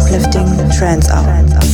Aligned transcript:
Uplifting 0.00 0.70
trance 0.70 1.10
hour. 1.10 1.69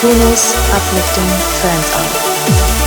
Kuno's 0.00 0.54
uplifting 0.74 1.30
trance 1.58 1.90
hour. 1.96 2.85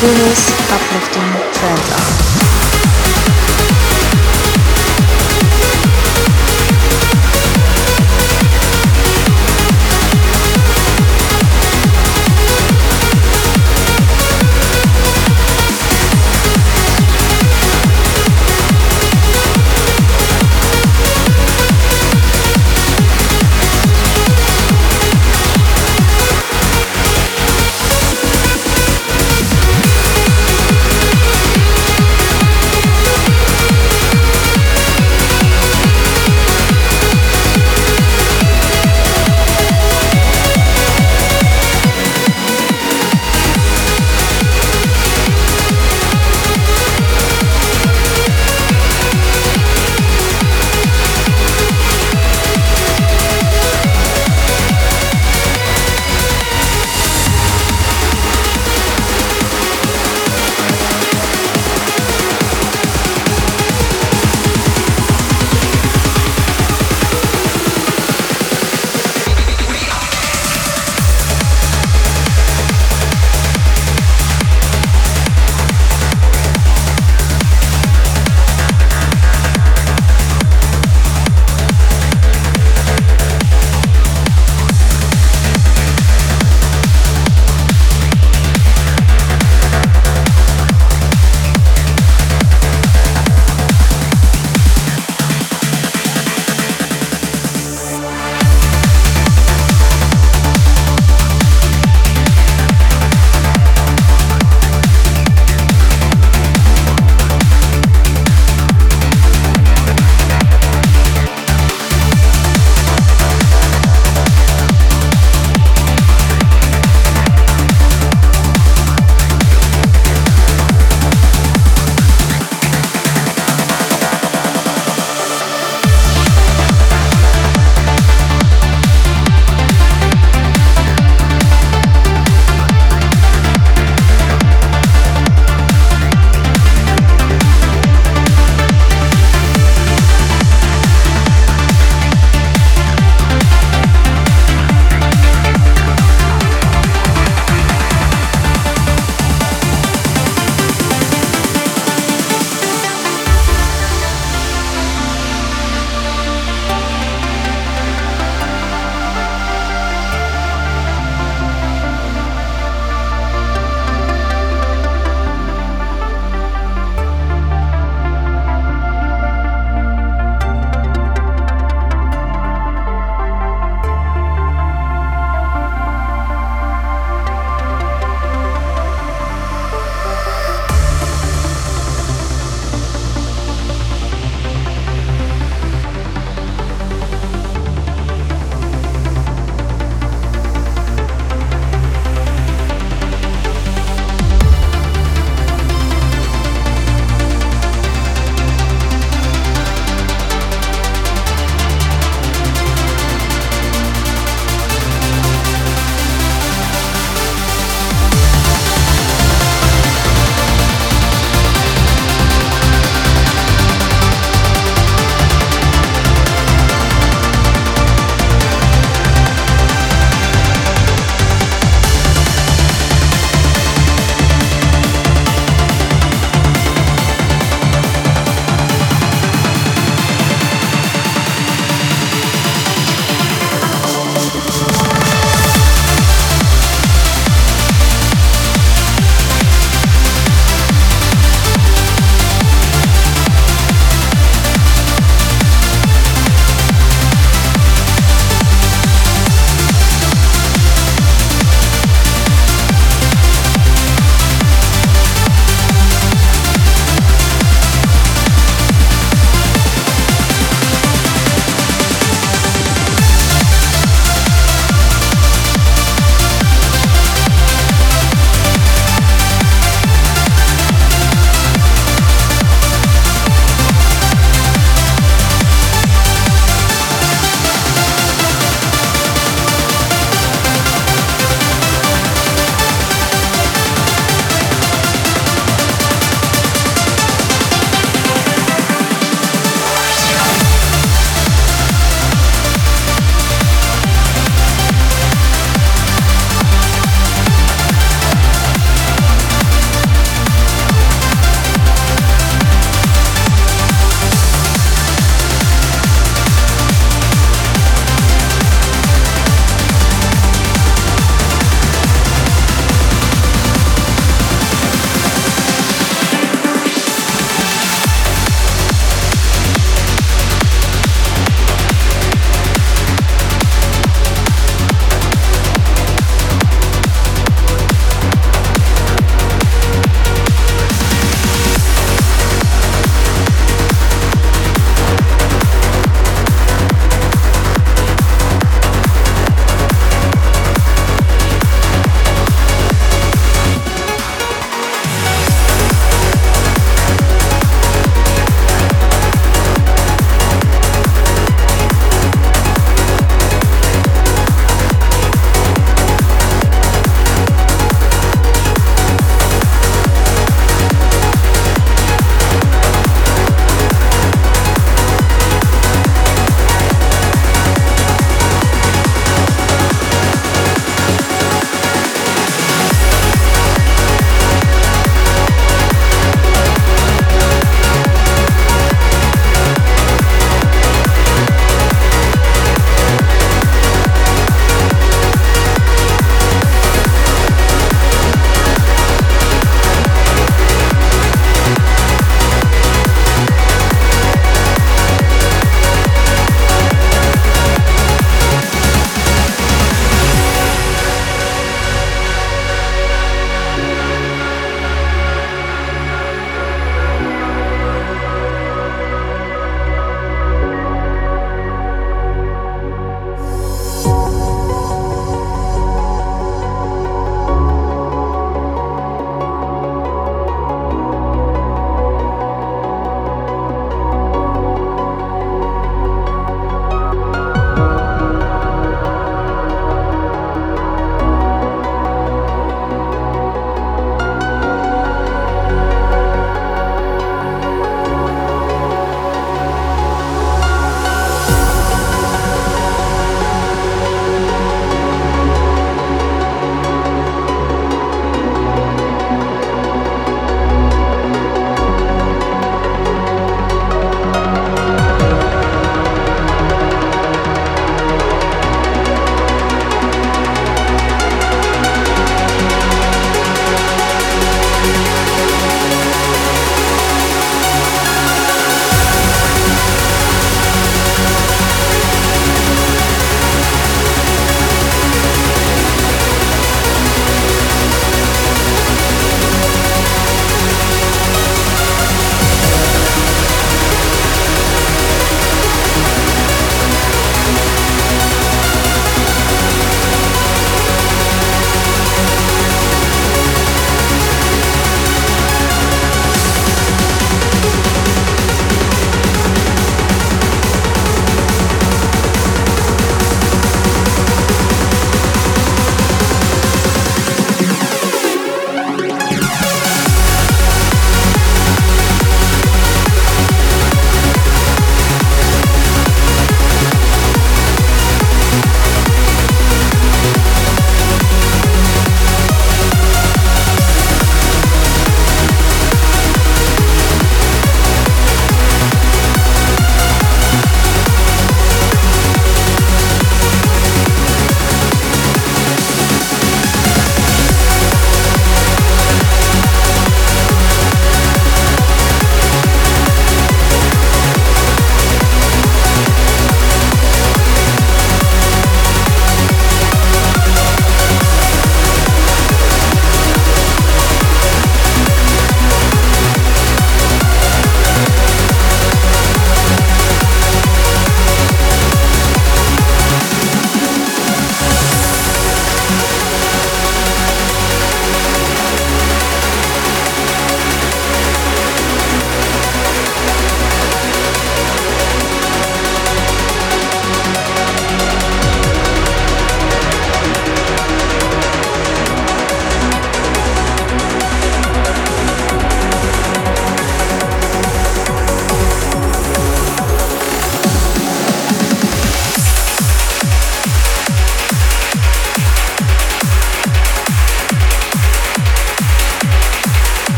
Kunis 0.00 0.49